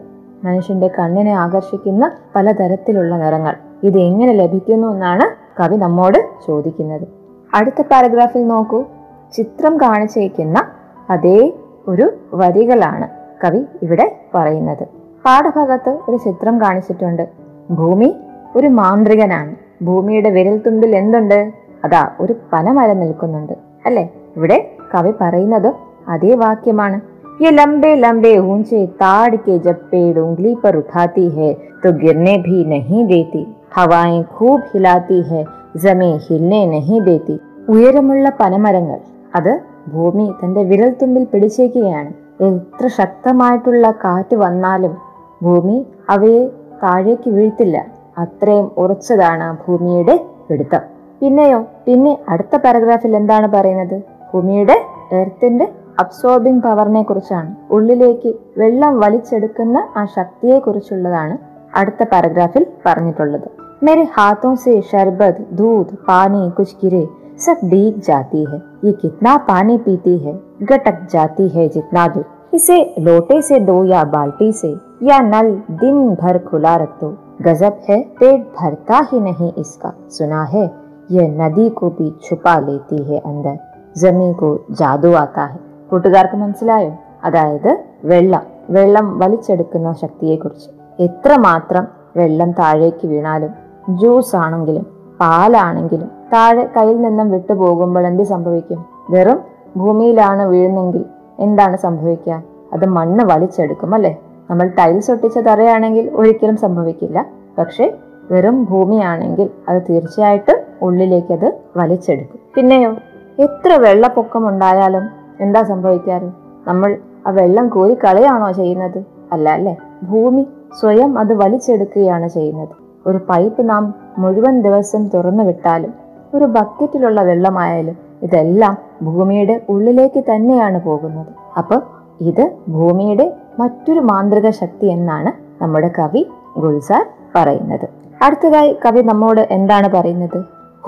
മനുഷ്യന്റെ 0.44 0.90
കണ്ണിനെ 0.98 1.32
ആകർഷിക്കുന്ന 1.32 2.12
പലതരത്തിലുള്ള 2.36 3.16
നിറങ്ങൾ. 3.16 3.54
ഇത് 3.82 3.98
എങ്ങനെ 3.98 4.32
ലഭിക്കുന്നു 4.32 4.88
എന്നാണ് 4.88 5.44
കവി 5.62 5.76
നമ്മോട് 5.76 6.28
ചോദിക്കുന്നത്. 6.46 7.08
അടുത്ത 7.54 7.82
പാരഗ്രാഫിൽ 7.82 8.46
നോക്കൂ. 8.46 8.84
ചിത്രം 9.32 9.76
കാണിച്ചേക്കുന്ന 9.76 10.64
അതേ 11.10 11.52
ഒരു 11.88 12.10
വരികളാണ് 12.32 13.08
കവി 13.44 13.60
ഇവിടെ 13.82 14.16
പറയുന്നത്. 14.34 14.84
പാഠഭാഗത്ത് 15.24 15.98
ഒരു 16.08 16.16
ചിത്രം 16.16 16.60
കാണിച്ചിട്ടുണ്ട്. 16.60 17.28
ഭൂമി 17.70 18.16
ഒരു 18.56 18.66
മാന്ത്രികനാണ്. 18.66 19.54
ഭൂമിയുടെ 19.84 20.30
വിരൽ 20.30 20.56
തുമ്പിൽ 20.66 20.96
എന്തുണ്ട്? 20.96 21.63
അതാ 21.83 22.03
ഒരു 22.19 22.33
പനമരം 22.53 22.99
നിൽക്കുന്നുണ്ട് 22.99 23.55
അല്ലെ 23.85 24.05
ഇവിടെ 24.37 24.57
കവി 24.93 25.13
പറയുന്നത് 25.21 25.71
അതേ 26.09 26.33
വാക്യമാണ് 26.39 26.99
ये 27.39 27.49
लंबे 27.51 27.89
लंबे 27.95 28.31
ऊंचे 28.45 28.79
ताड़ 28.95 29.35
के 29.37 29.53
जब 29.59 29.75
पेड़ 29.91 30.17
उंगली 30.19 30.53
पर 30.55 30.75
उठाती 30.75 31.27
है 31.31 31.51
तो 31.83 31.91
गिरने 31.93 32.33
भी 32.39 32.57
नहीं 32.65 33.03
देती 33.05 33.43
हवाएं 33.75 34.23
खूब 34.31 34.63
हिलाती 34.71 35.19
है 35.23 35.43
जमीन 35.77 36.17
हिलने 36.25 36.59
नहीं 36.67 36.99
देती 37.01 37.35
ഉയരമുള്ള 37.69 38.27
പനമരങ്ങൾ 38.39 38.99
അത് 39.35 39.51
ഭൂമി 39.87 40.25
തന്റെ 40.39 40.61
വിരൽത്തുമ്പിൽ 40.63 41.23
പിടിച്ചേക്കുകയാണ് 41.25 42.11
എത്ര 42.43 42.87
ശക്തമായിട്ടുള്ള 42.97 43.91
കാറ്റ് 44.03 44.35
വന്നാലും 44.35 44.93
ഭൂമി 45.41 45.77
അവയെ 46.09 46.43
താഴേക്ക് 46.83 47.29
വീഴ്ത്തില്ല 47.29 47.77
അത്രയും 48.17 48.67
ഉറച്ചതാണ് 48.77 49.49
ഭൂമിയുടെ 49.63 50.15
പിടുത്തം 50.47 50.83
പിന്നെയോ 51.21 51.59
പിന്നെ 51.85 52.13
അടുത്ത 52.29 52.55
പാരഗ്രാഫിൽ 52.57 53.13
എന്താണ് 53.13 53.47
പറയുന്നത് 53.49 53.97
ഭൂമിയുടെ 54.31 54.75
എർത്തിന്റെ 55.13 55.65
അബ്സോർബിംഗ് 55.99 56.63
പവറിനെ 56.63 57.03
കുറിച്ചാണ് 57.03 57.49
ഉള്ളിലേക്ക് 57.77 58.29
വെള്ളം 58.57 58.93
വലിച്ചെടുക്കുന്ന 58.99 59.77
ആ 59.97 60.03
ശക്തിയെ 60.17 60.59
കുറിച്ചുള്ളതാണ് 60.59 61.37
അടുത്ത 61.75 62.03
പാരഗ്രാഫിൽ 62.11 62.65
പറഞ്ഞിട്ടുള്ളത് 62.85 63.47
मेरे 63.81 64.03
हाथों 64.11 64.55
से 64.57 64.71
शरबत 64.83 65.35
दूध 65.53 65.91
पानी 66.07 66.49
कुछ 66.51 66.69
गिरे 66.77 67.03
सब 67.39 67.59
भीग 67.65 67.99
जाती 68.01 68.41
है 68.45 68.57
ये 68.85 68.91
कितना 68.93 69.35
पानी 69.45 69.77
पीती 69.77 70.17
है 70.17 70.33
गटक 70.63 70.97
जाती 71.11 71.47
है 71.49 71.67
जितना 71.69 72.07
दूध 72.07 72.25
इसे 72.53 72.77
लोटे 72.99 73.41
से 73.41 73.59
दो 73.61 73.77
या 73.85 74.03
बाल्टी 74.09 74.51
से 74.53 74.71
या 75.03 75.19
नल 75.25 75.51
दिन 75.79 75.97
भर 76.15 76.37
खुला 76.45 76.75
रख 76.77 76.99
दो 77.01 77.09
गजब 77.41 77.79
है 77.85 77.99
पेट 78.19 78.41
भरता 78.57 78.99
ही 79.11 79.19
नहीं 79.21 79.51
इसका 79.57 79.93
सुना 80.09 80.43
है 80.45 80.65
यह 81.09 81.27
नदी 81.37 81.69
को 81.69 81.89
भी 81.89 82.09
छुपा 82.23 82.57
लेती 82.59 83.03
है 83.03 83.19
अंदर 83.25 83.57
जमीन 83.95 84.33
को 84.33 84.49
जादू 84.73 85.13
आता 85.15 85.45
है 85.45 85.57
കൂട്ടുകാർക്ക് 85.89 86.37
മനസ്സിലായോ 86.37 86.89
അതായത് 87.23 87.69
വെള്ളം 88.05 88.43
വെള്ളം 88.69 89.05
വലിച്ചെടുക്കുന്ന 89.19 89.89
ശക്തിയെക്കുറിച്ച് 89.93 90.69
എത്രമാത്രം 90.99 91.85
വെള്ളം 92.17 92.51
താഴേക്ക് 92.51 93.07
വീണാലും 93.07 93.51
ജ്യൂസ് 93.99 94.35
ആണെങ്കിലും 94.35 94.85
പാലാണെങ്കിലും 95.19 96.09
താഴെ 96.33 96.65
കയ്യിൽ 96.75 96.97
നിന്നും 97.01 97.27
വിട്ടു 97.31 97.53
പോകുമ്പോൾ 97.53 98.03
എന്ത് 98.07 98.23
സംഭവിക്കും 98.23 98.79
വെറും 99.09 99.39
ഭൂമിയിലാണ് 99.77 100.43
വീഴുന്നെങ്കിൽ 100.47 101.03
എന്താണ് 101.39 101.77
സംഭവിക്കുക 101.77 102.35
അത് 102.73 102.85
മണ്ണ് 102.89 103.23
വലിച്ചെടുക്കും 103.23 103.93
അല്ലെ 103.95 104.13
നമ്മൾ 104.49 104.67
ടൈൽസ് 104.79 105.11
ഒട്ടിച്ച 105.11 105.37
തറയാണെങ്കിൽ 105.39 106.05
ഒരിക്കലും 106.15 106.57
സംഭവിക്കില്ല 106.57 107.19
പക്ഷെ 107.57 107.85
വെറും 108.31 108.57
ഭൂമിയാണെങ്കിൽ 108.65 109.49
അത് 109.69 109.79
തീർച്ചയായിട്ടും 109.89 110.59
ഉള്ളിലേക്ക് 110.84 111.32
അത് 111.32 111.48
വലിച്ചെടുക്കും. 111.76 112.40
പിന്നെയോ 112.54 112.92
എത്ര 113.38 113.72
വെള്ളപ്പൊക്കം 113.76 114.48
ഉണ്ടായാലും 114.48 115.04
എന്താ 115.40 115.62
സംഭവിക്കാറ്? 115.62 116.28
നമ്മൾ 116.68 116.90
ആ 117.26 117.30
വെള്ളം 117.30 117.68
കോരി 117.68 117.94
കളയാണോ 117.94 118.50
ചെയ്യുന്നത്? 118.52 118.98
അല്ല 119.32 119.48
അല്ലെ? 119.48 119.74
ഭൂമി 120.02 120.42
സ്വയം 120.80 121.18
അത് 121.18 121.32
വലിച്ചെടുക്കുകയാണ് 121.34 122.28
ചെയ്യുന്നത്. 122.28 122.74
ഒരു 123.06 123.18
പൈപ്പ് 123.30 123.62
നാം 123.68 123.94
മുഴുവൻ 124.18 124.62
ദിവസം 124.62 125.02
തുറന്നു 125.14 125.44
വിട്ടാലും 125.44 125.92
ഒരു 126.34 126.44
ബക്കറ്റിലുള്ള 126.44 127.22
വെള്ളമായാലും 127.22 127.96
ഇതെല്ലാം 128.22 128.74
ഭൂമിയുടെ 129.04 129.60
ഉള്ളിലേക്ക് 129.68 130.24
തന്നെയാണ് 130.30 130.80
പോകുന്നത്. 130.80 131.32
അപ്പൊ 131.58 131.76
ഇത് 132.20 132.44
ഭൂമിയുടെ 132.68 133.26
മറ്റൊരു 133.58 134.00
മാന്ത്രിക 134.00 134.50
ശക്തി 134.50 134.86
എന്നാണ് 134.86 135.30
നമ്മുടെ 135.62 135.90
കവി 135.98 136.22
ഗുൽസാർ 136.56 137.04
പറയുന്നത്. 137.34 137.86
അടുത്തതായി 138.22 138.72
കവി 138.84 139.02
നമ്മോട് 139.02 139.42
എന്താണ് 139.50 139.88
പറയുന്നത്? 139.88 140.38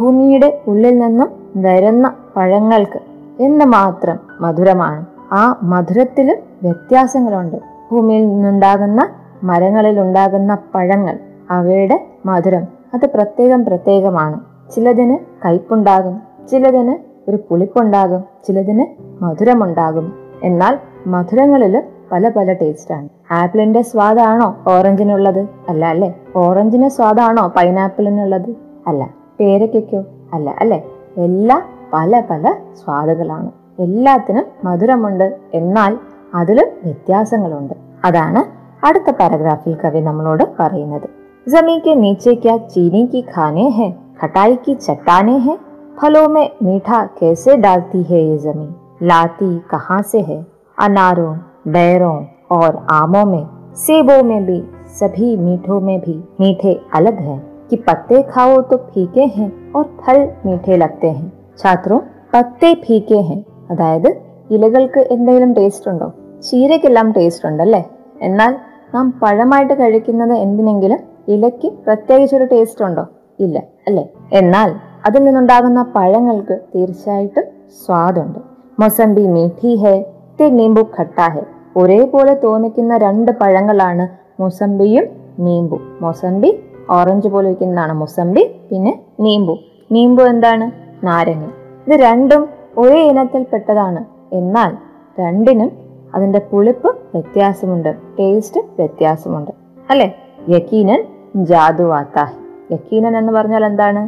ഭൂമിയുടെ 0.01 0.61
ഉള്ളിൽ 0.67 0.99
നിന്നും 0.99 1.29
വരുന്ന 1.57 2.15
പഴങ്ങൾക്ക് 2.37 3.01
എന്ത് 3.43 3.65
മാത്രം 3.65 4.19
മധുരമാണ്. 4.41 5.07
ആ 5.33 5.59
മധുരത്തിലും 5.63 6.37
വ്യത്യാസങ്ങളുണ്ട്. 6.63 7.57
ഭൂമിയിൽ 7.93 8.29
നിന്നുണ്ടാകുന്ന 8.29 9.09
മരങ്ങളിൽ 9.43 10.01
ഉണ്ടാകുന്ന 10.01 10.59
പഴങ്ങൾ 10.75 11.19
അവയുടെ 11.51 12.07
മധുരം 12.27 12.65
അത് 12.95 13.07
പ്രത്യേകം 13.07 13.65
പ്രത്യേകമാണ്. 13.65 14.41
ചിലതിന് 14.75 15.19
കയ്പുണ്ടാകും 15.45 16.21
ചിലതിന് 16.51 16.97
ഒരു 17.31 17.39
പുളിപ്പുണ്ടാകും 17.51 18.25
ചിലതിന് 18.49 18.87
മധുരമുണ്ടാകും. 19.25 20.13
എന്നാൽ 20.43 20.79
മധുരങ്ങളിൽ 21.07 21.83
പല 22.13 22.29
പല 22.29 22.53
ടേസ്റ്റാണ്. 22.53 23.09
ആപ്പിളിന്റെ 23.31 23.83
സ്വാദാണോ 23.83 24.57
ഓറഞ്ചിനുള്ളത്? 24.69 25.49
അല്ല 25.69 25.87
അല്ലേ? 25.87 26.15
ഓറഞ്ചിന് 26.37 26.89
സ്വാദാണോ 26.89 27.53
പൈനാപ്പിളിനുള്ളത്? 27.57 28.55
അല്ല. 28.87 29.26
പേരയ്ക്കോ 29.40 30.02
അല്ല 30.34 30.50
അല്ലേ 30.60 30.80
എല്ലാ 31.18 31.58
പല 31.94 32.22
പല 32.30 32.46
സ്വാദുകളാണ് 32.74 33.50
എല്ലാത്തിനും 33.80 34.46
മധുരമുണ്ട് 34.64 35.28
എന്നാൽ 35.54 35.94
അതിലും 36.34 36.70
വ്യത്യാസങ്ങളുണ്ട് 36.84 37.76
അതാണ് 38.04 38.42
അടുത്ത 38.88 39.10
പാരഗ്രാഫിൽ 39.12 39.74
കവി 39.76 40.02
നമ്മളോട് 40.02 40.46
പറയുന്നത് 40.60 41.08
जमीन 41.48 41.80
के 41.80 41.94
नीचे 41.96 42.32
क्या 42.36 42.56
चीनी 42.66 43.06
की 43.08 43.22
खाने 43.30 43.64
हैं 43.70 43.92
खटाई 44.18 44.56
की 44.56 44.74
चट्टाने 44.78 45.38
हैं 45.38 45.58
फलों 45.98 46.28
में 46.30 46.50
मीठा 46.64 47.04
कैसे 47.20 47.56
डालती 47.58 48.02
है 48.04 48.20
ये 48.22 48.38
जमीन 48.40 48.70
लाती 49.04 49.50
कहाँ 49.72 50.02
से 50.04 50.20
है 50.22 50.38
अनारों 50.78 51.34
बैरों 51.70 52.14
और 52.52 52.76
आमों 52.92 53.26
में 53.26 53.44
सेबों 53.78 54.22
में 54.24 54.46
भी 54.46 54.62
सभी 54.92 55.36
मीठों 55.38 55.80
में 55.82 56.00
भी 56.02 56.16
मीठे 56.40 56.74
अलग 56.94 57.20
हैं 57.22 57.40
कि 57.70 57.78
पत्ते 57.78 58.22
खाओ 58.32 58.62
तो 58.62 58.78
फीके 58.86 59.26
हैं 59.36 59.50
और 59.72 59.84
फल 60.00 60.18
मीठे 60.46 60.78
लगते 60.78 61.10
हैं 61.10 61.32
छात्रों 61.60 62.00
പത്തേ 62.34 62.74
ഫീക്കെ 62.84 63.22
ഹെ 63.22 63.38
അതായത് 63.72 64.10
ഇലകൾക്ക് 64.52 65.02
എന്തെങ്കിലും 65.12 65.54
ടേസ്റ്റ് 65.54 65.88
ഉണ്ടോ 65.92 66.08
ചീരയ്ക്കെല്ലാം 66.42 67.12
ടേസ്റ്റ് 67.12 67.48
ഉണ്ടല്ലേ 67.48 67.82
എന്നാൽ 68.22 68.54
നാം 68.94 69.06
പഴമായിട്ട് 69.22 69.74
കഴിക്കുന്നത് 69.74 70.34
എന്തിനെങ്കിലും 70.34 71.00
ഇലയ്ക്ക് 71.28 71.70
പ്രത്യേകിച്ചൊരു 71.88 72.46
ടേസ്റ്റ് 72.46 72.86
ഉണ്ടോ 72.86 73.04
ഇല്ല 73.40 73.58
അല്ലേ 73.88 74.06
എന്നാൽ 74.34 74.70
അതിൽ 75.06 75.24
നിന്നുണ്ടാകുന്ന 75.24 75.82
പഴങ്ങൾക്ക് 75.96 76.58
തീർച്ചയായിട്ടും 76.76 77.46
സ്വാദുണ്ട് 77.86 78.40
മൊസംബി 78.80 79.28
മീഠി 79.28 79.76
ഹെ 79.76 79.96
തെ 80.40 80.48
നീമ്പു 80.50 80.84
ഖട്ടാ 81.00 81.28
ഹെ 81.28 81.44
ഒരേപോലെ 81.78 82.34
തോന്നിക്കുന്ന 82.44 82.98
രണ്ട് 82.98 83.32
പഴങ്ങളാണ് 83.32 84.08
മൊസംബിയും 84.42 85.06
നീമ്പു 85.40 85.80
മൊസംബി 86.02 86.52
ഓറഞ്ച് 86.90 87.30
പോലെ 87.30 87.48
ഇരിക്കുന്നതാണ് 87.50 87.94
മൊസംബി 87.94 88.44
പിന്നെ 88.70 88.94
നീമ്പു 89.20 89.56
നീമ്പു 89.92 90.24
എന്താണ് 90.24 90.66
നാരങ്ങ 91.04 91.46
ഇത് 91.88 91.96
രണ്ടും 92.00 92.44
ഒരേ 92.78 93.00
ഇനത്തിൽപ്പെട്ടതാണ് 93.08 94.02
എന്നാൽ 94.34 94.72
രണ്ടിനും 95.20 95.72
അതിന്റെ 96.16 96.40
പുളിപ്പ് 96.52 96.90
വ്യത്യാസമുണ്ട് 97.14 97.92
ടേസ്റ്റ് 98.20 98.62
വ്യത്യാസമുണ്ട് 98.78 99.52
അല്ലെ 99.92 100.08
യക്കീനൻ 100.50 101.02
ജാദു 101.44 101.88
ആത്താഹ് 101.92 102.36
യക്കീനൻ 102.72 103.14
എന്ന് 103.18 103.32
പറഞ്ഞാൽ 103.34 103.66
എന്താണ് 103.66 104.02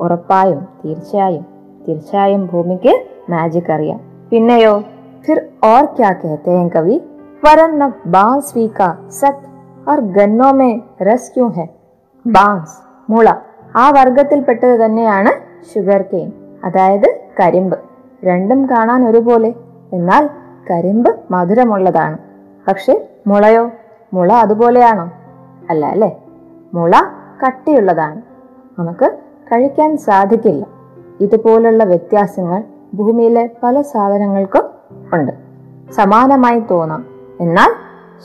ഉറപ്പായും 0.00 0.60
തീർച്ചയായും 0.84 1.44
തീർച്ചയായും 1.86 2.42
ഭൂമിക്ക് 2.46 2.94
മാജിക് 3.30 3.70
അറിയാം 3.70 4.00
പിന്നെയോ 4.30 4.74
फिर 5.24 5.38
और 5.64 5.86
क्या 5.88 6.10
कहते 6.12 6.50
हैं 6.50 6.68
कवि 6.70 6.94
वरन 7.42 7.74
न 7.76 7.88
बांसवी 8.06 8.66
का 8.70 8.88
सत 9.10 9.36
और 9.88 10.00
गन्नों 10.12 10.52
में 10.52 10.72
रस 11.02 11.30
क्यों 11.34 11.52
है 11.54 11.66
ബാൻസ് 12.27 12.77
മുള 13.11 13.31
ആ 13.75 13.89
വർഗത്തിൽപ്പെട്ടത് 13.89 14.85
തന്നെയാണ് 14.85 15.63
ഷുഗർ 15.73 16.01
കെയിൻ 16.01 16.31
അതായത് 16.63 17.19
കരിമ്പ്. 17.39 17.79
രണ്ടും 18.25 18.69
കാണാൻ 18.69 19.07
ഒരുപോലെ. 19.07 19.53
എന്നാൽ 19.93 20.29
കരിമ്പ് 20.69 21.15
മധുരമുള്ളതാണ്. 21.31 22.17
പക്ഷെ 22.67 23.09
മുളയോ? 23.27 23.71
മുള 24.13 24.33
അതുപോലെയാണോ? 24.33 25.11
അല്ല 25.69 25.85
അല്ലേ? 25.85 26.23
മുള 26.73 26.91
കട്ടിയുള്ളതാണ്. 27.45 28.21
നമുക്ക് 28.79 29.17
കഴിക്കാൻ 29.51 29.97
സാധിക്കില്ല. 29.97 30.65
ഇതുപോലുള്ള 31.19 31.83
വ്യത്യാസങ്ങൾ 31.83 32.63
ഭൂമിയിലെ 32.93 33.49
പല 33.63 33.81
സാധനങ്ങൾക്കും 33.81 34.63
ഉണ്ട്. 35.13 35.31
സമാനമായി 35.91 36.59
തോന്നാം. 36.59 37.05
എന്നാൽ 37.39 37.73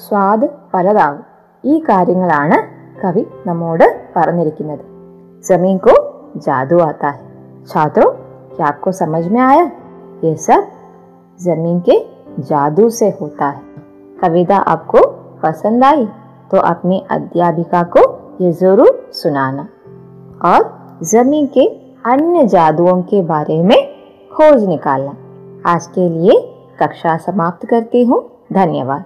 സ്വാദ് 0.08 0.48
പലതാകും. 0.74 1.24
ഈ 1.64 1.78
കാര്യങ്ങളാണ് 1.78 2.81
കവി 3.01 3.23
നമ്മോട് 3.47 3.87
പറഞ്ഞിരിക്കുന്നത് 4.13 4.83
जमीन 5.43 5.77
को 5.77 5.91
जादू 6.37 6.79
आता 6.81 7.09
है 7.09 7.65
छात्रों 7.65 8.11
क्या 8.55 8.67
आपको 8.67 8.91
समझ 8.91 9.25
में 9.27 9.39
आया 9.41 9.63
ये 10.23 10.35
सब 10.37 10.67
जमीन 11.39 11.79
के 11.79 11.97
जादू 12.41 12.89
से 12.89 13.09
होता 13.21 13.49
है 13.49 13.61
कविता 14.19 14.57
आपको 14.73 15.01
पसंद 15.43 15.83
आई 15.83 16.05
तो 16.51 16.57
अपनी 16.65 17.01
अध्यापिका 17.11 17.83
को 17.95 18.03
ये 18.41 18.51
जरूर 18.53 18.91
सुनाना 19.13 19.67
और 20.45 20.65
जमीन 21.05 21.47
के 21.47 21.65
अन्य 22.05 22.45
जादुओं 22.47 23.01
के 23.03 23.21
बारे 23.25 23.61
में 23.63 23.77
खोज 24.31 24.63
निकालना 24.65 25.15
आज 25.65 25.87
के 25.87 26.09
लिए 26.09 26.39
कक्षा 26.81 27.17
समाप्त 27.27 27.65
करती 27.65 28.03
हूँ 28.03 28.21
धन्यवाद 28.53 29.05